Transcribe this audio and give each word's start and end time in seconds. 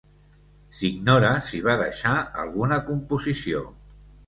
S'ignora 0.77 1.29
si 1.51 1.61
va 1.67 1.77
deixar 1.83 2.15
alguna 2.47 2.83
composició. 2.91 3.65